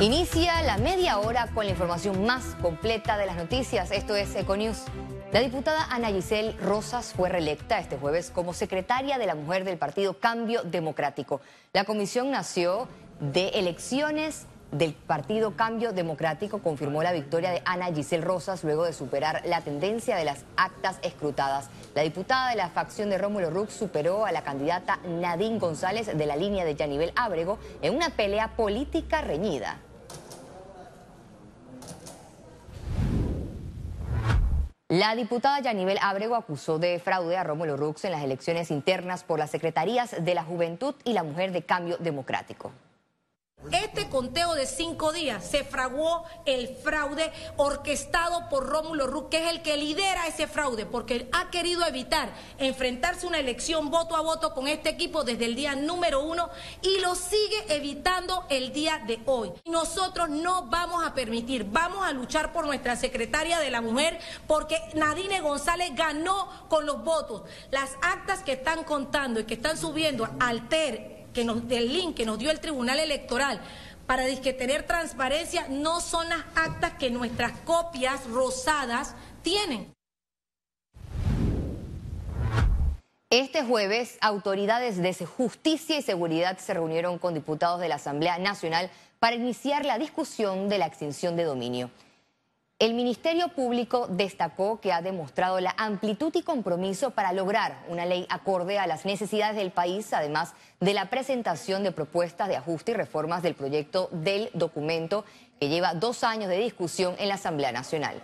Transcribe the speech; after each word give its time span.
Inicia 0.00 0.60
la 0.60 0.76
media 0.76 1.18
hora 1.20 1.48
con 1.54 1.64
la 1.64 1.70
información 1.70 2.26
más 2.26 2.54
completa 2.60 3.16
de 3.16 3.24
las 3.24 3.36
noticias. 3.36 3.90
Esto 3.90 4.14
es 4.14 4.36
Econews. 4.36 4.82
La 5.32 5.40
diputada 5.40 5.86
Ana 5.88 6.08
Giselle 6.08 6.52
Rosas 6.60 7.14
fue 7.14 7.30
reelecta 7.30 7.78
este 7.78 7.96
jueves 7.96 8.30
como 8.30 8.52
secretaria 8.52 9.16
de 9.16 9.24
la 9.24 9.34
mujer 9.34 9.64
del 9.64 9.78
partido 9.78 10.18
Cambio 10.20 10.62
Democrático. 10.64 11.40
La 11.72 11.84
comisión 11.84 12.30
nació 12.30 12.88
de 13.20 13.48
elecciones 13.48 14.44
del 14.70 14.92
Partido 14.92 15.56
Cambio 15.56 15.92
Democrático 15.92 16.58
confirmó 16.58 17.02
la 17.02 17.12
victoria 17.12 17.50
de 17.50 17.62
Ana 17.64 17.86
Giselle 17.86 18.24
Rosas 18.24 18.64
luego 18.64 18.84
de 18.84 18.92
superar 18.92 19.42
la 19.46 19.62
tendencia 19.62 20.16
de 20.16 20.26
las 20.26 20.44
actas 20.56 20.98
escrutadas. 21.02 21.70
La 21.94 22.02
diputada 22.02 22.50
de 22.50 22.56
la 22.56 22.68
facción 22.68 23.08
de 23.08 23.16
Rómulo 23.16 23.48
Rux 23.48 23.72
superó 23.72 24.26
a 24.26 24.32
la 24.32 24.42
candidata 24.42 24.98
Nadine 25.06 25.58
González 25.58 26.14
de 26.14 26.26
la 26.26 26.36
línea 26.36 26.66
de 26.66 26.74
Yanivel 26.74 27.12
Ábrego 27.16 27.58
en 27.80 27.94
una 27.94 28.10
pelea 28.10 28.56
política 28.56 29.22
reñida. 29.22 29.78
La 34.98 35.14
diputada 35.14 35.60
Yanivel 35.60 35.98
Ábrego 36.00 36.36
acusó 36.36 36.78
de 36.78 36.98
fraude 36.98 37.36
a 37.36 37.44
Rómulo 37.44 37.76
Rux 37.76 38.06
en 38.06 38.12
las 38.12 38.22
elecciones 38.22 38.70
internas 38.70 39.24
por 39.24 39.38
las 39.38 39.50
secretarías 39.50 40.24
de 40.24 40.34
la 40.34 40.42
Juventud 40.42 40.94
y 41.04 41.12
la 41.12 41.22
Mujer 41.22 41.52
de 41.52 41.66
Cambio 41.66 41.98
Democrático. 41.98 42.72
Este 43.72 44.08
conteo 44.08 44.54
de 44.54 44.66
cinco 44.66 45.12
días 45.12 45.44
se 45.44 45.64
fraguó 45.64 46.24
el 46.44 46.68
fraude 46.68 47.32
orquestado 47.56 48.48
por 48.48 48.66
Rómulo 48.66 49.06
Rux, 49.06 49.28
que 49.30 49.44
es 49.44 49.50
el 49.50 49.62
que 49.62 49.76
lidera 49.76 50.26
ese 50.26 50.46
fraude, 50.46 50.86
porque 50.86 51.28
ha 51.32 51.50
querido 51.50 51.84
evitar 51.86 52.32
enfrentarse 52.58 53.26
una 53.26 53.38
elección 53.38 53.90
voto 53.90 54.16
a 54.16 54.20
voto 54.20 54.54
con 54.54 54.68
este 54.68 54.90
equipo 54.90 55.24
desde 55.24 55.46
el 55.46 55.56
día 55.56 55.74
número 55.74 56.22
uno 56.22 56.48
y 56.82 57.00
lo 57.00 57.14
sigue 57.14 57.64
evitando 57.68 58.44
el 58.48 58.72
día 58.72 59.02
de 59.06 59.20
hoy. 59.26 59.52
Nosotros 59.64 60.28
no 60.28 60.66
vamos 60.66 61.04
a 61.04 61.14
permitir, 61.14 61.64
vamos 61.64 62.06
a 62.06 62.12
luchar 62.12 62.52
por 62.52 62.66
nuestra 62.66 62.96
secretaria 62.96 63.58
de 63.58 63.70
la 63.70 63.80
mujer, 63.80 64.18
porque 64.46 64.80
Nadine 64.94 65.40
González 65.40 65.90
ganó 65.94 66.48
con 66.68 66.86
los 66.86 67.02
votos. 67.02 67.42
Las 67.70 67.90
actas 68.02 68.42
que 68.42 68.52
están 68.52 68.84
contando 68.84 69.40
y 69.40 69.44
que 69.44 69.54
están 69.54 69.76
subiendo 69.76 70.28
al 70.38 70.68
TER 70.68 71.15
que 71.36 71.44
nos, 71.44 71.68
del 71.68 71.92
link 71.92 72.16
que 72.16 72.24
nos 72.24 72.38
dio 72.38 72.50
el 72.50 72.60
Tribunal 72.60 72.98
Electoral 72.98 73.60
para 74.06 74.24
que 74.40 74.54
tener 74.54 74.86
transparencia 74.86 75.66
no 75.68 76.00
son 76.00 76.30
las 76.30 76.42
actas 76.54 76.94
que 76.94 77.10
nuestras 77.10 77.52
copias 77.66 78.24
rosadas 78.30 79.14
tienen. 79.42 79.92
Este 83.28 83.62
jueves, 83.64 84.16
autoridades 84.22 84.96
de 84.96 85.12
justicia 85.26 85.98
y 85.98 86.02
seguridad 86.02 86.56
se 86.56 86.72
reunieron 86.72 87.18
con 87.18 87.34
diputados 87.34 87.80
de 87.80 87.88
la 87.88 87.96
Asamblea 87.96 88.38
Nacional 88.38 88.90
para 89.18 89.36
iniciar 89.36 89.84
la 89.84 89.98
discusión 89.98 90.70
de 90.70 90.78
la 90.78 90.86
extinción 90.86 91.36
de 91.36 91.44
dominio. 91.44 91.90
El 92.78 92.92
Ministerio 92.92 93.48
Público 93.48 94.06
destacó 94.06 94.82
que 94.82 94.92
ha 94.92 95.00
demostrado 95.00 95.60
la 95.60 95.74
amplitud 95.78 96.30
y 96.34 96.42
compromiso 96.42 97.12
para 97.12 97.32
lograr 97.32 97.86
una 97.88 98.04
ley 98.04 98.26
acorde 98.28 98.78
a 98.78 98.86
las 98.86 99.06
necesidades 99.06 99.56
del 99.56 99.70
país, 99.70 100.12
además 100.12 100.54
de 100.78 100.92
la 100.92 101.08
presentación 101.08 101.82
de 101.84 101.92
propuestas 101.92 102.50
de 102.50 102.56
ajuste 102.56 102.92
y 102.92 102.94
reformas 102.94 103.42
del 103.42 103.54
proyecto 103.54 104.10
del 104.12 104.50
documento 104.52 105.24
que 105.58 105.70
lleva 105.70 105.94
dos 105.94 106.22
años 106.22 106.50
de 106.50 106.58
discusión 106.58 107.14
en 107.18 107.28
la 107.28 107.36
Asamblea 107.36 107.72
Nacional. 107.72 108.22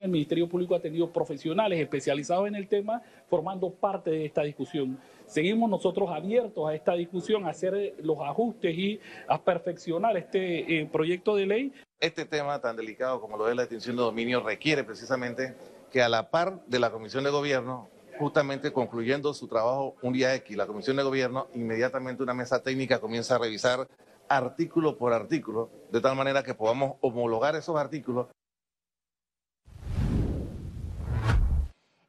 El 0.00 0.10
Ministerio 0.10 0.48
Público 0.48 0.74
ha 0.74 0.80
tenido 0.80 1.12
profesionales 1.12 1.80
especializados 1.80 2.48
en 2.48 2.56
el 2.56 2.66
tema 2.66 3.02
formando 3.28 3.70
parte 3.70 4.10
de 4.10 4.26
esta 4.26 4.42
discusión. 4.42 4.98
Seguimos 5.26 5.70
nosotros 5.70 6.08
abiertos 6.10 6.68
a 6.68 6.74
esta 6.74 6.94
discusión, 6.94 7.46
a 7.46 7.50
hacer 7.50 7.94
los 8.02 8.18
ajustes 8.20 8.76
y 8.76 9.00
a 9.28 9.42
perfeccionar 9.42 10.16
este 10.16 10.80
eh, 10.80 10.86
proyecto 10.86 11.36
de 11.36 11.46
ley. 11.46 11.72
Este 12.00 12.24
tema 12.24 12.60
tan 12.60 12.76
delicado 12.76 13.20
como 13.20 13.36
lo 13.36 13.46
de 13.46 13.56
la 13.56 13.62
extinción 13.62 13.96
de 13.96 14.02
dominio 14.02 14.40
requiere 14.40 14.84
precisamente 14.84 15.56
que 15.90 16.00
a 16.00 16.08
la 16.08 16.30
par 16.30 16.64
de 16.66 16.78
la 16.78 16.92
Comisión 16.92 17.24
de 17.24 17.30
Gobierno, 17.30 17.88
justamente 18.20 18.72
concluyendo 18.72 19.34
su 19.34 19.48
trabajo 19.48 19.96
un 20.02 20.12
día 20.12 20.32
X, 20.36 20.56
la 20.56 20.68
Comisión 20.68 20.96
de 20.96 21.02
Gobierno, 21.02 21.48
inmediatamente 21.54 22.22
una 22.22 22.34
mesa 22.34 22.62
técnica 22.62 23.00
comienza 23.00 23.34
a 23.34 23.38
revisar 23.38 23.88
artículo 24.28 24.96
por 24.96 25.12
artículo, 25.12 25.70
de 25.90 26.00
tal 26.00 26.14
manera 26.14 26.44
que 26.44 26.54
podamos 26.54 26.98
homologar 27.00 27.56
esos 27.56 27.76
artículos 27.76 28.28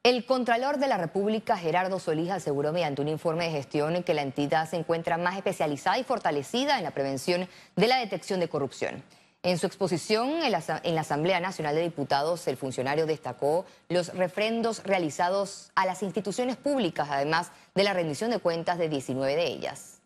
El 0.04 0.26
Contralor 0.26 0.78
de 0.78 0.88
la 0.88 0.98
República, 0.98 1.58
Gerardo 1.58 2.00
Solís, 2.00 2.30
aseguró 2.30 2.72
mediante 2.72 3.02
un 3.02 3.08
informe 3.08 3.46
de 3.46 3.52
gestión 3.52 4.04
que 4.04 4.14
la 4.14 4.22
entidad 4.22 4.70
se 4.70 4.76
encuentra 4.76 5.18
más 5.18 5.36
especializada 5.36 5.98
y 5.98 6.04
fortalecida 6.04 6.78
en 6.78 6.84
la 6.84 6.92
prevención 6.92 7.48
de 7.76 7.88
la 7.88 7.98
detección 7.98 8.40
de 8.40 8.50
corrupción. 8.50 9.04
En 9.42 9.58
su 9.58 9.68
exposición 9.68 10.44
en 10.44 10.52
la, 10.52 11.02
Asamblea 11.02 11.40
Nacional 11.40 11.74
de 11.74 11.82
Diputados, 11.82 12.46
el 12.50 12.58
funcionario 12.58 13.06
destacó 13.06 13.66
los 13.88 14.14
refrendos 14.14 14.84
realizados 14.84 15.72
a 15.76 15.86
las 15.86 16.04
instituciones 16.04 16.58
públicas, 16.58 17.08
además 17.10 17.52
de 17.74 17.84
la 17.84 17.94
rendición 17.94 18.32
de 18.32 18.40
cuentas 18.40 18.78
de 18.78 18.90
19 18.90 19.38
de 19.38 19.48
ellas. 19.48 20.02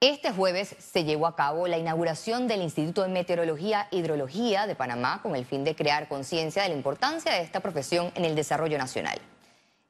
Este 0.00 0.32
jueves 0.32 0.76
se 0.78 1.04
llevó 1.04 1.26
a 1.26 1.34
cabo 1.34 1.66
la 1.66 1.78
inauguración 1.78 2.46
del 2.46 2.60
Instituto 2.60 3.02
de 3.02 3.08
Meteorología 3.08 3.88
e 3.90 3.96
Hidrología 3.96 4.66
de 4.66 4.76
Panamá 4.76 5.22
con 5.22 5.34
el 5.34 5.46
fin 5.46 5.64
de 5.64 5.74
crear 5.74 6.08
conciencia 6.08 6.62
de 6.62 6.68
la 6.68 6.74
importancia 6.74 7.32
de 7.32 7.40
esta 7.40 7.60
profesión 7.60 8.12
en 8.14 8.26
el 8.26 8.36
desarrollo 8.36 8.76
nacional. 8.76 9.18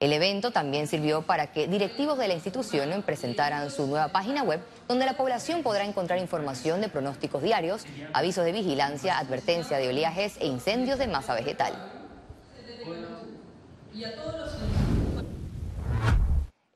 El 0.01 0.13
evento 0.13 0.53
también 0.53 0.87
sirvió 0.87 1.23
para 1.23 1.49
que 1.49 1.67
directivos 1.67 2.17
de 2.19 2.29
la 2.29 2.35
institución 2.35 3.03
presentaran 3.03 3.69
su 3.69 3.89
nueva 3.89 4.09
página 4.09 4.45
web 4.45 4.61
donde 4.87 5.05
la 5.05 5.17
población 5.17 5.65
podrá 5.65 5.85
encontrar 5.85 6.21
información 6.21 6.81
de 6.81 6.89
pronósticos 6.89 7.43
diarios, 7.43 7.85
avisos 8.13 8.45
de 8.45 8.53
vigilancia, 8.53 9.19
advertencia 9.19 9.77
de 9.77 9.89
oleajes 9.89 10.37
e 10.39 10.47
incendios 10.47 11.01
de 11.01 11.09
masa 11.09 11.35
vegetal. 11.35 11.75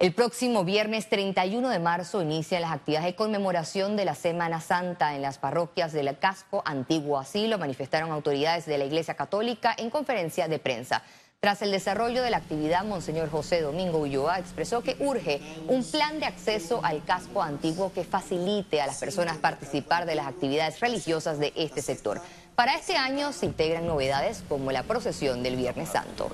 El 0.00 0.14
próximo 0.14 0.64
viernes 0.64 1.08
31 1.08 1.68
de 1.68 1.78
marzo 1.78 2.22
inician 2.22 2.62
las 2.62 2.72
actividades 2.72 3.06
de 3.06 3.14
conmemoración 3.14 3.94
de 3.96 4.04
la 4.04 4.16
Semana 4.16 4.60
Santa 4.60 5.14
en 5.14 5.22
las 5.22 5.38
parroquias 5.38 5.92
del 5.92 6.18
Casco 6.18 6.64
Antiguo. 6.66 7.20
Así 7.20 7.46
lo 7.46 7.56
manifestaron 7.56 8.10
autoridades 8.10 8.66
de 8.66 8.78
la 8.78 8.84
Iglesia 8.84 9.14
Católica 9.14 9.72
en 9.78 9.90
conferencia 9.90 10.48
de 10.48 10.58
prensa. 10.58 11.04
Tras 11.44 11.60
el 11.60 11.72
desarrollo 11.72 12.22
de 12.22 12.30
la 12.30 12.36
actividad, 12.36 12.84
Monseñor 12.84 13.28
José 13.28 13.62
Domingo 13.62 13.98
Ulloa 13.98 14.38
expresó 14.38 14.84
que 14.84 14.94
urge 15.00 15.40
un 15.66 15.82
plan 15.82 16.20
de 16.20 16.26
acceso 16.26 16.78
al 16.84 17.04
casco 17.04 17.42
antiguo 17.42 17.92
que 17.92 18.04
facilite 18.04 18.80
a 18.80 18.86
las 18.86 19.00
personas 19.00 19.38
participar 19.38 20.06
de 20.06 20.14
las 20.14 20.28
actividades 20.28 20.78
religiosas 20.78 21.40
de 21.40 21.52
este 21.56 21.82
sector. 21.82 22.20
Para 22.54 22.76
este 22.76 22.96
año 22.96 23.32
se 23.32 23.46
integran 23.46 23.88
novedades 23.88 24.44
como 24.48 24.70
la 24.70 24.84
procesión 24.84 25.42
del 25.42 25.56
Viernes 25.56 25.88
Santo. 25.88 26.30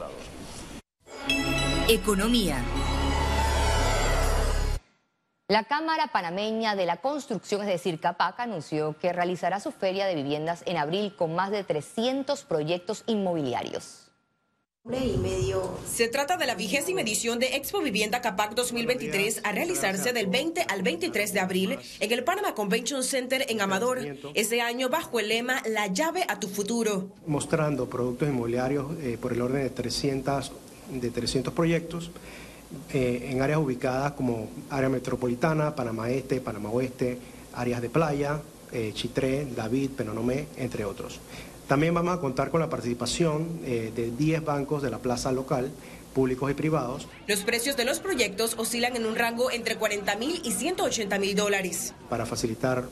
Economía. 1.89 2.63
La 5.49 5.65
Cámara 5.65 6.09
Panameña 6.09 6.77
de 6.77 6.85
la 6.85 6.99
Construcción, 6.99 7.63
es 7.63 7.69
decir, 7.69 7.99
CAPAC, 7.99 8.41
anunció 8.41 8.95
que 8.99 9.15
realizará 9.15 9.59
su 9.59 9.73
feria 9.73 10.05
de 10.05 10.17
viviendas 10.17 10.63
en 10.67 10.77
abril 10.77 11.17
con 11.17 11.35
más 11.35 11.51
de 11.51 11.65
300 11.65 12.45
proyectos 12.45 13.05
inmobiliarios. 13.07 14.08
Se 15.87 16.09
trata 16.09 16.39
de 16.39 16.47
la 16.47 16.55
vigésima 16.55 17.03
edición 17.03 17.39
de 17.39 17.57
Expo 17.57 17.83
Vivienda 17.83 18.23
Capac 18.23 18.55
2023 18.55 19.43
a 19.45 19.53
realizarse 19.53 20.15
del 20.15 20.29
20 20.29 20.63
al 20.63 20.83
23 20.83 21.35
de 21.35 21.41
abril 21.41 21.79
en 22.01 22.13
el 22.13 22.25
Panama 22.25 22.55
Convention 22.55 23.05
Center 23.05 23.45
en 23.51 23.61
Amador. 23.61 23.99
Este 24.33 24.63
año 24.63 24.89
bajo 24.89 25.21
el 25.21 25.29
lema 25.29 25.63
La 25.67 25.89
llave 25.89 26.25
a 26.27 26.41
tu 26.41 26.49
futuro. 26.49 27.09
Mostrando 27.27 27.87
productos 27.87 28.31
inmobiliarios 28.31 28.87
eh, 29.03 29.19
por 29.21 29.35
el 29.35 29.43
orden 29.43 29.63
de 29.63 29.71
300, 29.71 30.53
de 30.91 31.11
300 31.11 31.53
proyectos 31.53 32.11
eh, 32.95 33.29
en 33.31 33.43
áreas 33.43 33.59
ubicadas 33.59 34.13
como 34.13 34.49
área 34.71 34.89
metropolitana, 34.89 35.77
Panamá 35.77 36.09
Este, 36.09 36.41
Panamá 36.41 36.71
Oeste, 36.71 37.19
áreas 37.53 37.83
de 37.83 37.91
playa, 37.91 38.41
eh, 38.73 38.93
Chitré, 38.95 39.47
David, 39.55 39.91
Penonomé, 39.91 40.47
entre 40.57 40.87
otros. 40.87 41.21
También 41.69 41.93
vamos 41.93 42.17
a 42.17 42.21
contar 42.21 42.51
con 42.51 42.61
la 42.61 42.71
participación 42.71 43.61
eh, 43.63 43.93
de 43.95 44.11
10 44.11 44.43
bancos 44.43 44.83
de 44.83 44.91
la 44.91 45.01
plaza 45.01 45.33
local, 45.33 45.71
públicos 46.15 46.51
y 46.51 46.55
privados. 46.55 47.07
Los 47.27 47.41
precios 47.41 47.77
de 47.77 47.85
los 47.85 48.01
proyectos 48.01 48.55
oscilan 48.57 48.97
en 48.97 49.05
un 49.05 49.15
rango 49.15 49.51
entre 49.51 49.77
40 49.77 50.17
mil 50.17 50.41
y 50.43 50.53
180 50.53 51.19
mil 51.19 51.37
dólares. 51.37 51.93
Para 52.09 52.25
facilitar 52.25 52.89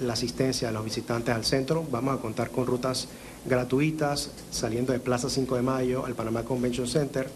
la 0.00 0.14
asistencia 0.14 0.70
a 0.70 0.72
los 0.72 0.84
visitantes 0.84 1.34
al 1.34 1.44
centro, 1.44 1.84
vamos 1.90 2.18
a 2.18 2.22
contar 2.22 2.50
con 2.50 2.66
rutas 2.66 3.08
gratuitas 3.44 4.30
saliendo 4.50 4.94
de 4.94 5.00
Plaza 5.00 5.28
5 5.28 5.56
de 5.56 5.62
Mayo 5.62 6.06
al 6.06 6.14
Panamá 6.14 6.44
Convention 6.44 6.88
Center, 6.88 7.28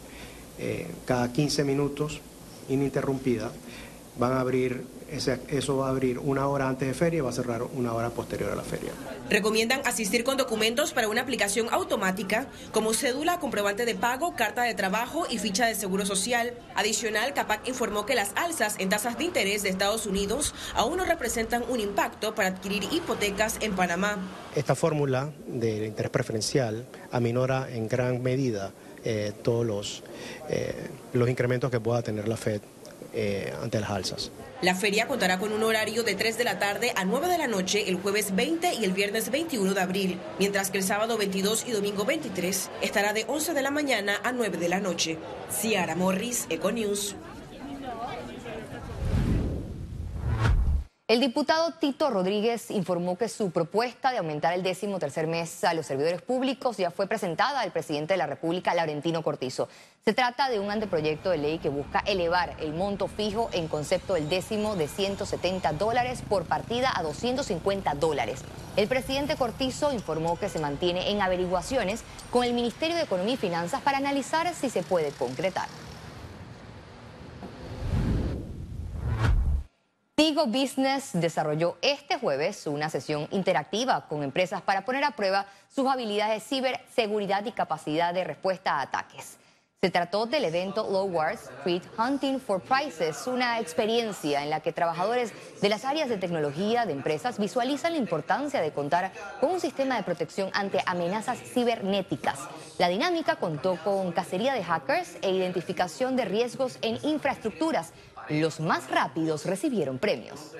eh, 0.58 0.86
cada 1.04 1.30
15 1.30 1.64
minutos 1.64 2.20
ininterrumpida 2.70 3.52
van 4.16 4.32
a 4.32 4.40
abrir, 4.40 4.84
eso 5.10 5.76
va 5.76 5.86
a 5.86 5.90
abrir 5.90 6.18
una 6.18 6.46
hora 6.46 6.68
antes 6.68 6.86
de 6.86 6.94
feria 6.94 7.18
y 7.18 7.20
va 7.20 7.30
a 7.30 7.32
cerrar 7.32 7.62
una 7.62 7.92
hora 7.94 8.10
posterior 8.10 8.50
a 8.50 8.56
la 8.56 8.62
feria. 8.62 8.92
Recomiendan 9.30 9.80
asistir 9.84 10.24
con 10.24 10.36
documentos 10.36 10.92
para 10.92 11.08
una 11.08 11.22
aplicación 11.22 11.68
automática 11.70 12.46
como 12.72 12.92
cédula, 12.92 13.38
comprobante 13.40 13.86
de 13.86 13.94
pago, 13.94 14.34
carta 14.36 14.62
de 14.62 14.74
trabajo 14.74 15.26
y 15.30 15.38
ficha 15.38 15.66
de 15.66 15.74
seguro 15.74 16.04
social. 16.04 16.52
Adicional, 16.74 17.32
CAPAC 17.32 17.68
informó 17.68 18.04
que 18.04 18.14
las 18.14 18.32
alzas 18.36 18.76
en 18.78 18.90
tasas 18.90 19.16
de 19.16 19.24
interés 19.24 19.62
de 19.62 19.70
Estados 19.70 20.06
Unidos 20.06 20.54
aún 20.74 20.98
no 20.98 21.04
representan 21.04 21.64
un 21.68 21.80
impacto 21.80 22.34
para 22.34 22.48
adquirir 22.48 22.84
hipotecas 22.90 23.56
en 23.60 23.72
Panamá. 23.74 24.18
Esta 24.54 24.74
fórmula 24.74 25.30
de 25.46 25.86
interés 25.86 26.10
preferencial 26.10 26.86
aminora 27.10 27.68
en 27.70 27.88
gran 27.88 28.22
medida 28.22 28.72
eh, 29.04 29.32
todos 29.42 29.66
los, 29.66 30.02
eh, 30.48 30.74
los 31.12 31.28
incrementos 31.28 31.70
que 31.70 31.80
pueda 31.80 32.02
tener 32.02 32.28
la 32.28 32.36
Fed 32.36 32.60
eh, 33.12 33.52
ante 33.62 33.80
las 33.80 33.90
alzas. 33.90 34.30
La 34.62 34.74
feria 34.76 35.08
contará 35.08 35.38
con 35.38 35.52
un 35.52 35.64
horario 35.64 36.04
de 36.04 36.14
3 36.14 36.38
de 36.38 36.44
la 36.44 36.58
tarde 36.58 36.92
a 36.94 37.04
9 37.04 37.26
de 37.26 37.38
la 37.38 37.48
noche 37.48 37.88
el 37.88 37.96
jueves 37.96 38.34
20 38.34 38.74
y 38.74 38.84
el 38.84 38.92
viernes 38.92 39.30
21 39.30 39.74
de 39.74 39.80
abril, 39.80 40.20
mientras 40.38 40.70
que 40.70 40.78
el 40.78 40.84
sábado 40.84 41.18
22 41.18 41.64
y 41.66 41.72
domingo 41.72 42.04
23 42.04 42.70
estará 42.80 43.12
de 43.12 43.24
11 43.26 43.54
de 43.54 43.62
la 43.62 43.72
mañana 43.72 44.20
a 44.22 44.30
9 44.30 44.58
de 44.58 44.68
la 44.68 44.78
noche. 44.78 45.18
Ciara 45.50 45.96
Morris, 45.96 46.46
Econews. 46.48 47.16
El 51.08 51.18
diputado 51.18 51.72
Tito 51.72 52.10
Rodríguez 52.10 52.70
informó 52.70 53.18
que 53.18 53.28
su 53.28 53.50
propuesta 53.50 54.12
de 54.12 54.18
aumentar 54.18 54.54
el 54.54 54.62
décimo 54.62 55.00
tercer 55.00 55.26
mes 55.26 55.64
a 55.64 55.74
los 55.74 55.84
servidores 55.84 56.22
públicos 56.22 56.76
ya 56.76 56.92
fue 56.92 57.08
presentada 57.08 57.60
al 57.60 57.72
presidente 57.72 58.14
de 58.14 58.18
la 58.18 58.28
República, 58.28 58.72
Laurentino 58.72 59.20
Cortizo. 59.24 59.68
Se 60.04 60.14
trata 60.14 60.48
de 60.48 60.60
un 60.60 60.70
anteproyecto 60.70 61.30
de 61.30 61.38
ley 61.38 61.58
que 61.58 61.70
busca 61.70 61.98
elevar 62.06 62.56
el 62.60 62.72
monto 62.72 63.08
fijo 63.08 63.50
en 63.52 63.66
concepto 63.66 64.14
del 64.14 64.28
décimo 64.28 64.76
de 64.76 64.86
170 64.86 65.72
dólares 65.72 66.22
por 66.26 66.44
partida 66.44 66.92
a 66.94 67.02
250 67.02 67.94
dólares. 67.94 68.42
El 68.76 68.86
presidente 68.86 69.34
Cortizo 69.34 69.92
informó 69.92 70.38
que 70.38 70.48
se 70.48 70.60
mantiene 70.60 71.10
en 71.10 71.20
averiguaciones 71.20 72.04
con 72.30 72.44
el 72.44 72.54
Ministerio 72.54 72.94
de 72.94 73.02
Economía 73.02 73.34
y 73.34 73.38
Finanzas 73.38 73.82
para 73.82 73.98
analizar 73.98 74.54
si 74.54 74.70
se 74.70 74.84
puede 74.84 75.10
concretar. 75.10 75.66
Tigo 80.22 80.46
Business 80.46 81.10
desarrolló 81.14 81.78
este 81.82 82.16
jueves 82.16 82.68
una 82.68 82.88
sesión 82.88 83.26
interactiva 83.32 84.06
con 84.06 84.22
empresas 84.22 84.62
para 84.62 84.84
poner 84.84 85.02
a 85.02 85.16
prueba 85.16 85.46
sus 85.68 85.88
habilidades 85.88 86.44
de 86.44 86.48
ciberseguridad 86.48 87.44
y 87.44 87.50
capacidad 87.50 88.14
de 88.14 88.22
respuesta 88.22 88.74
a 88.74 88.82
ataques. 88.82 89.38
Se 89.80 89.90
trató 89.90 90.26
del 90.26 90.44
evento 90.44 90.88
Low 90.88 91.06
Wars 91.06 91.50
Street 91.58 91.82
Hunting 91.98 92.38
for 92.38 92.60
Prices, 92.60 93.26
una 93.26 93.58
experiencia 93.58 94.44
en 94.44 94.50
la 94.50 94.60
que 94.60 94.72
trabajadores 94.72 95.32
de 95.60 95.68
las 95.68 95.84
áreas 95.84 96.08
de 96.08 96.18
tecnología 96.18 96.86
de 96.86 96.92
empresas 96.92 97.40
visualizan 97.40 97.94
la 97.94 97.98
importancia 97.98 98.60
de 98.60 98.70
contar 98.70 99.10
con 99.40 99.50
un 99.50 99.58
sistema 99.58 99.96
de 99.96 100.04
protección 100.04 100.50
ante 100.52 100.78
amenazas 100.86 101.40
cibernéticas. 101.40 102.38
La 102.78 102.86
dinámica 102.86 103.34
contó 103.34 103.76
con 103.82 104.12
cacería 104.12 104.54
de 104.54 104.62
hackers 104.62 105.16
e 105.20 105.32
identificación 105.32 106.14
de 106.14 106.26
riesgos 106.26 106.78
en 106.80 107.04
infraestructuras 107.04 107.92
los 108.28 108.60
más 108.60 108.90
rápidos 108.90 109.44
recibieron 109.46 109.98
premios. 109.98 110.52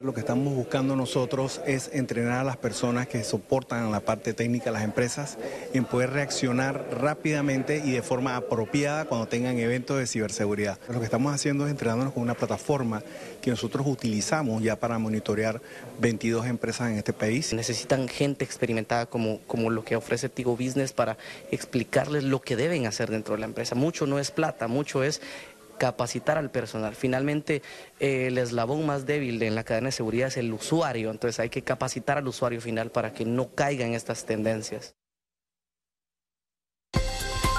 Lo 0.00 0.14
que 0.14 0.20
estamos 0.20 0.54
buscando 0.54 0.94
nosotros 0.94 1.60
es 1.66 1.90
entrenar 1.92 2.38
a 2.38 2.44
las 2.44 2.56
personas 2.56 3.08
que 3.08 3.24
soportan 3.24 3.90
la 3.90 3.98
parte 3.98 4.32
técnica 4.32 4.66
de 4.66 4.74
las 4.74 4.84
empresas 4.84 5.38
en 5.74 5.84
poder 5.84 6.10
reaccionar 6.10 6.86
rápidamente 6.92 7.82
y 7.84 7.90
de 7.90 8.02
forma 8.02 8.36
apropiada 8.36 9.06
cuando 9.06 9.26
tengan 9.26 9.58
eventos 9.58 9.98
de 9.98 10.06
ciberseguridad. 10.06 10.78
Lo 10.88 11.00
que 11.00 11.04
estamos 11.04 11.34
haciendo 11.34 11.64
es 11.64 11.72
entrenándonos 11.72 12.14
con 12.14 12.22
una 12.22 12.34
plataforma 12.34 13.02
que 13.42 13.50
nosotros 13.50 13.88
utilizamos 13.88 14.62
ya 14.62 14.76
para 14.76 15.00
monitorear 15.00 15.60
22 15.98 16.46
empresas 16.46 16.92
en 16.92 16.98
este 16.98 17.12
país. 17.12 17.52
Necesitan 17.52 18.06
gente 18.06 18.44
experimentada 18.44 19.06
como, 19.06 19.40
como 19.48 19.68
lo 19.68 19.82
que 19.82 19.96
ofrece 19.96 20.28
Tigo 20.28 20.52
Business 20.52 20.92
para 20.92 21.18
explicarles 21.50 22.22
lo 22.22 22.40
que 22.40 22.54
deben 22.54 22.86
hacer 22.86 23.10
dentro 23.10 23.34
de 23.34 23.40
la 23.40 23.46
empresa. 23.46 23.74
Mucho 23.74 24.06
no 24.06 24.20
es 24.20 24.30
plata, 24.30 24.68
mucho 24.68 25.02
es 25.02 25.20
capacitar 25.78 26.36
al 26.36 26.50
personal. 26.50 26.94
Finalmente, 26.94 27.62
eh, 28.00 28.26
el 28.26 28.38
eslabón 28.38 28.84
más 28.84 29.06
débil 29.06 29.42
en 29.42 29.54
la 29.54 29.64
cadena 29.64 29.88
de 29.88 29.92
seguridad 29.92 30.28
es 30.28 30.36
el 30.36 30.52
usuario, 30.52 31.10
entonces 31.10 31.40
hay 31.40 31.48
que 31.48 31.62
capacitar 31.62 32.18
al 32.18 32.28
usuario 32.28 32.60
final 32.60 32.90
para 32.90 33.12
que 33.12 33.24
no 33.24 33.54
caiga 33.54 33.86
en 33.86 33.94
estas 33.94 34.26
tendencias. 34.26 34.94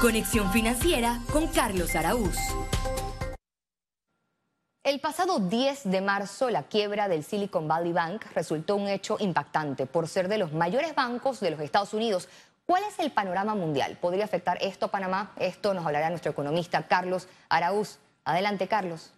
Conexión 0.01 0.51
financiera 0.53 1.19
con 1.31 1.47
Carlos 1.47 1.95
Araúz. 1.95 2.37
El 4.81 5.01
pasado 5.01 5.39
10 5.39 5.91
de 5.91 5.99
marzo, 5.99 6.49
la 6.49 6.63
quiebra 6.63 7.09
del 7.09 7.25
Silicon 7.25 7.67
Valley 7.67 7.91
Bank 7.91 8.23
resultó 8.33 8.77
un 8.77 8.87
hecho 8.87 9.17
impactante 9.19 9.85
por 9.85 10.07
ser 10.07 10.29
de 10.29 10.37
los 10.37 10.53
mayores 10.53 10.95
bancos 10.95 11.41
de 11.41 11.51
los 11.51 11.59
Estados 11.59 11.93
Unidos. 11.93 12.29
¿Cuál 12.65 12.83
es 12.85 12.97
el 12.99 13.11
panorama 13.11 13.55
mundial? 13.55 13.97
¿Podría 13.99 14.23
afectar 14.23 14.57
esto 14.61 14.85
a 14.85 14.91
Panamá? 14.91 15.33
Esto 15.37 15.73
nos 15.73 15.85
hablará 15.85 16.09
nuestro 16.09 16.31
economista 16.31 16.87
Carlos 16.87 17.27
Araúz. 17.49 17.99
Adelante, 18.29 18.67
Carlos. 18.67 19.11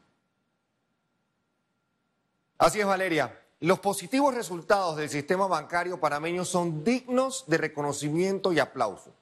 Así 2.57 2.79
es, 2.79 2.85
Valeria. 2.85 3.37
Los 3.59 3.81
positivos 3.81 4.33
resultados 4.33 4.95
del 4.95 5.09
sistema 5.09 5.47
bancario 5.47 5.99
panameño 5.99 6.45
son 6.45 6.85
dignos 6.85 7.43
de 7.45 7.57
reconocimiento 7.57 8.53
y 8.53 8.59
aplauso. 8.59 9.13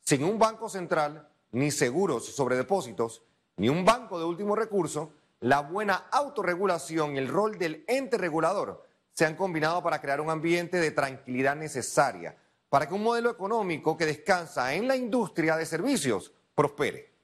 Sin 0.00 0.24
un 0.24 0.36
banco 0.36 0.68
central, 0.68 1.28
ni 1.52 1.70
seguros 1.70 2.34
sobre 2.34 2.56
depósitos, 2.56 3.22
ni 3.58 3.68
un 3.68 3.84
banco 3.84 4.18
de 4.18 4.24
último 4.24 4.56
recurso, 4.56 5.12
la 5.38 5.60
buena 5.60 6.08
autorregulación 6.10 7.14
y 7.14 7.18
el 7.18 7.28
rol 7.28 7.56
del 7.56 7.84
ente 7.86 8.18
regulador 8.18 8.84
se 9.12 9.26
han 9.26 9.36
combinado 9.36 9.80
para 9.80 10.00
crear 10.00 10.20
un 10.20 10.30
ambiente 10.30 10.78
de 10.78 10.90
tranquilidad 10.90 11.54
necesaria 11.54 12.36
para 12.68 12.88
que 12.88 12.94
un 12.94 13.04
modelo 13.04 13.30
económico 13.30 13.96
que 13.96 14.06
descansa 14.06 14.74
en 14.74 14.88
la 14.88 14.96
industria 14.96 15.56
de 15.56 15.66
servicios 15.66 16.32
prospere. 16.52 17.15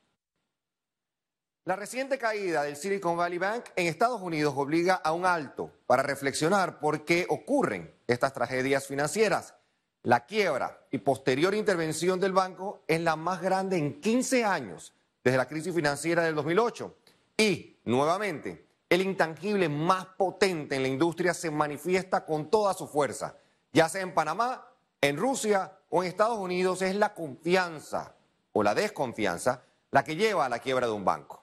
La 1.64 1.76
reciente 1.76 2.18
caída 2.18 2.64
del 2.64 2.74
Silicon 2.74 3.16
Valley 3.16 3.38
Bank 3.38 3.66
en 3.76 3.86
Estados 3.86 4.20
Unidos 4.20 4.52
obliga 4.56 4.96
a 4.96 5.12
un 5.12 5.24
alto 5.24 5.70
para 5.86 6.02
reflexionar 6.02 6.80
por 6.80 7.04
qué 7.04 7.24
ocurren 7.28 7.94
estas 8.08 8.32
tragedias 8.32 8.88
financieras. 8.88 9.54
La 10.02 10.26
quiebra 10.26 10.84
y 10.90 10.98
posterior 10.98 11.54
intervención 11.54 12.18
del 12.18 12.32
banco 12.32 12.82
es 12.88 13.00
la 13.00 13.14
más 13.14 13.40
grande 13.40 13.76
en 13.76 14.00
15 14.00 14.44
años 14.44 14.92
desde 15.22 15.38
la 15.38 15.46
crisis 15.46 15.72
financiera 15.72 16.24
del 16.24 16.34
2008. 16.34 16.96
Y, 17.36 17.76
nuevamente, 17.84 18.66
el 18.88 19.00
intangible 19.02 19.68
más 19.68 20.06
potente 20.06 20.74
en 20.74 20.82
la 20.82 20.88
industria 20.88 21.32
se 21.32 21.52
manifiesta 21.52 22.26
con 22.26 22.50
toda 22.50 22.74
su 22.74 22.88
fuerza, 22.88 23.36
ya 23.72 23.88
sea 23.88 24.02
en 24.02 24.14
Panamá, 24.14 24.68
en 25.00 25.16
Rusia 25.16 25.78
o 25.90 26.02
en 26.02 26.08
Estados 26.08 26.40
Unidos, 26.40 26.82
es 26.82 26.96
la 26.96 27.14
confianza 27.14 28.16
o 28.52 28.64
la 28.64 28.74
desconfianza 28.74 29.62
la 29.92 30.02
que 30.02 30.16
lleva 30.16 30.46
a 30.46 30.48
la 30.48 30.58
quiebra 30.58 30.88
de 30.88 30.92
un 30.92 31.04
banco. 31.04 31.41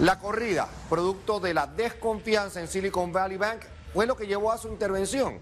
La 0.00 0.20
corrida, 0.20 0.68
producto 0.88 1.40
de 1.40 1.52
la 1.52 1.66
desconfianza 1.66 2.60
en 2.60 2.68
Silicon 2.68 3.12
Valley 3.12 3.36
Bank, 3.36 3.62
fue 3.92 4.06
lo 4.06 4.16
que 4.16 4.28
llevó 4.28 4.52
a 4.52 4.58
su 4.58 4.68
intervención. 4.68 5.40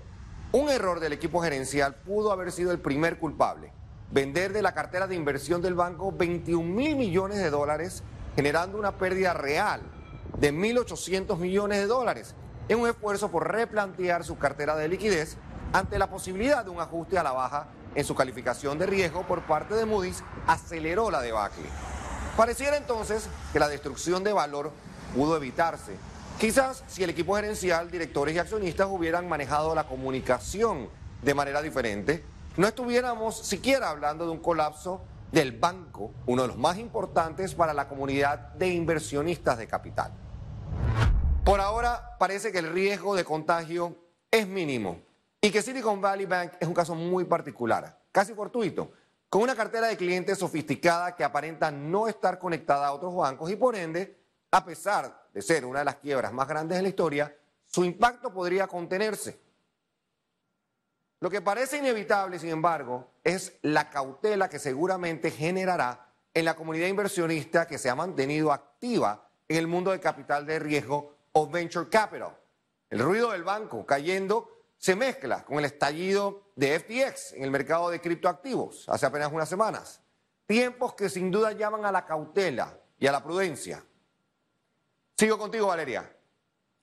Un 0.51 0.71
error 0.71 0.99
del 0.99 1.13
equipo 1.13 1.43
gerencial 1.43 1.97
pudo 1.97 2.33
haber 2.33 2.51
sido 2.51 2.73
el 2.73 2.79
primer 2.79 3.19
culpable. 3.19 3.71
Vender 4.11 4.55
de 4.55 4.63
la 4.63 4.73
cartera 4.73 5.07
de 5.07 5.15
inversión 5.15 5.61
del 5.61 5.75
banco 5.75 6.11
21 6.11 6.65
mil 6.73 6.97
millones 6.97 7.37
de 7.37 7.51
dólares, 7.51 8.03
generando 8.35 8.79
una 8.79 8.97
pérdida 8.97 9.35
real 9.35 9.83
de 10.39 10.55
1.800 10.55 11.37
millones 11.37 11.77
de 11.77 11.87
dólares, 11.87 12.35
en 12.71 12.81
un 12.81 12.89
esfuerzo 12.89 13.31
por 13.31 13.53
replantear 13.53 14.25
su 14.25 14.39
cartera 14.39 14.75
de 14.75 14.89
liquidez 14.89 15.37
ante 15.75 15.99
la 15.99 16.09
posibilidad 16.09 16.65
de 16.65 16.71
un 16.71 16.81
ajuste 16.81 17.19
a 17.19 17.23
la 17.23 17.33
baja 17.33 17.67
en 17.95 18.07
su 18.07 18.15
calificación 18.15 18.79
de 18.79 18.87
riesgo 18.87 19.27
por 19.27 19.43
parte 19.43 19.75
de 19.75 19.85
Moody's, 19.85 20.25
aceleró 20.47 21.11
la 21.11 21.21
debacle. 21.21 21.67
Pareciera 22.37 22.76
entonces 22.76 23.31
que 23.50 23.59
la 23.59 23.66
destrucción 23.66 24.23
de 24.23 24.31
valor 24.31 24.71
pudo 25.14 25.37
evitarse. 25.37 25.97
Quizás 26.38 26.85
si 26.87 27.02
el 27.02 27.09
equipo 27.09 27.35
gerencial, 27.35 27.90
directores 27.90 28.35
y 28.35 28.38
accionistas 28.38 28.88
hubieran 28.90 29.26
manejado 29.26 29.75
la 29.75 29.88
comunicación 29.88 30.90
de 31.23 31.33
manera 31.33 31.62
diferente, 31.62 32.23
no 32.59 32.66
estuviéramos 32.66 33.38
siquiera 33.38 33.88
hablando 33.88 34.26
de 34.26 34.33
un 34.33 34.40
colapso 34.40 35.00
del 35.33 35.52
banco, 35.52 36.12
uno 36.26 36.43
de 36.43 36.49
los 36.49 36.59
más 36.59 36.76
importantes 36.76 37.55
para 37.55 37.73
la 37.73 37.88
comunidad 37.88 38.52
de 38.52 38.69
inversionistas 38.69 39.57
de 39.57 39.66
capital. 39.66 40.12
Por 41.43 41.62
ahora 41.62 42.16
parece 42.19 42.52
que 42.52 42.59
el 42.59 42.71
riesgo 42.71 43.14
de 43.14 43.25
contagio 43.25 43.97
es 44.31 44.47
mínimo 44.47 45.00
y 45.40 45.50
que 45.50 45.62
Silicon 45.62 46.02
Valley 46.02 46.26
Bank 46.26 46.52
es 46.61 46.69
un 46.69 46.75
caso 46.75 46.95
muy 46.95 47.25
particular, 47.25 47.99
casi 48.12 48.35
fortuito 48.35 48.90
con 49.28 49.42
una 49.42 49.56
cartera 49.56 49.88
de 49.88 49.97
clientes 49.97 50.38
sofisticada 50.38 51.14
que 51.14 51.25
aparenta 51.25 51.71
no 51.71 52.09
estar 52.09 52.38
conectada 52.38 52.87
a 52.87 52.92
otros 52.92 53.14
bancos 53.14 53.50
y 53.50 53.56
por 53.56 53.76
ende, 53.76 54.16
a 54.50 54.64
pesar 54.64 55.28
de 55.33 55.42
ser 55.42 55.64
una 55.64 55.80
de 55.80 55.85
las 55.85 55.97
quiebras 55.97 56.33
más 56.33 56.49
grandes 56.49 56.76
de 56.76 56.83
la 56.83 56.88
historia, 56.88 57.37
su 57.66 57.85
impacto 57.85 58.33
podría 58.33 58.66
contenerse. 58.66 59.40
Lo 61.21 61.30
que 61.30 61.40
parece 61.40 61.78
inevitable, 61.78 62.38
sin 62.38 62.50
embargo, 62.50 63.11
es 63.25 63.59
la 63.62 63.90
cautela 63.90 64.49
que 64.49 64.59
seguramente 64.59 65.30
generará 65.30 66.12
en 66.33 66.45
la 66.45 66.54
comunidad 66.54 66.87
inversionista 66.87 67.66
que 67.66 67.78
se 67.78 67.88
ha 67.88 67.95
mantenido 67.95 68.52
activa 68.52 69.28
en 69.49 69.56
el 69.56 69.66
mundo 69.66 69.90
de 69.90 70.00
capital 70.00 70.47
de 70.47 70.59
riesgo 70.59 71.14
o 71.33 71.49
venture 71.49 71.88
capital. 71.88 72.37
El 72.90 73.00
ruido 73.00 73.33
del 73.33 73.42
banco 73.42 73.85
cayendo 73.85 74.56
se 74.78 74.95
mezcla 74.95 75.45
con 75.45 75.59
el 75.59 75.64
estallido 75.64 76.50
de 76.54 76.78
FTX 76.78 77.33
en 77.35 77.45
el 77.45 77.50
mercado 77.50 77.90
de 77.90 78.00
criptoactivos 78.00 78.88
hace 78.88 79.06
apenas 79.06 79.33
unas 79.33 79.49
semanas. 79.49 80.00
Tiempos 80.47 80.95
que 80.95 81.09
sin 81.09 81.30
duda 81.30 81.52
llaman 81.52 81.85
a 81.85 81.92
la 81.92 82.06
cautela 82.06 82.78
y 82.99 83.06
a 83.06 83.12
la 83.12 83.23
prudencia. 83.23 83.85
Sigo 85.16 85.38
contigo, 85.38 85.66
Valeria. 85.66 86.12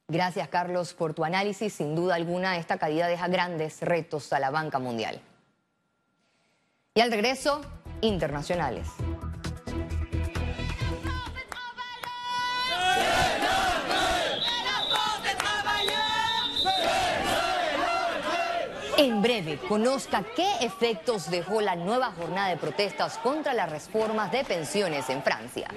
Gracias, 0.07 0.49
Carlos, 0.49 0.93
por 0.93 1.13
tu 1.13 1.23
análisis. 1.23 1.73
Sin 1.73 1.95
duda 1.95 2.15
alguna, 2.15 2.57
esta 2.57 2.77
caída 2.77 3.07
deja 3.07 3.27
grandes 3.27 3.81
retos 3.81 4.33
a 4.33 4.39
la 4.39 4.49
banca 4.49 4.79
mundial. 4.79 5.21
Y 6.93 7.01
al 7.01 7.11
regreso, 7.11 7.61
internacionales. 8.01 8.87
En 19.03 19.21
breve, 19.21 19.59
conozca 19.67 20.23
qué 20.33 20.49
efectos 20.61 21.29
dejó 21.29 21.59
la 21.59 21.75
nueva 21.75 22.13
jornada 22.13 22.47
de 22.47 22.55
protestas 22.55 23.17
contra 23.17 23.53
las 23.53 23.69
reformas 23.69 24.31
de 24.31 24.45
pensiones 24.45 25.09
en 25.09 25.21
Francia. 25.21 25.67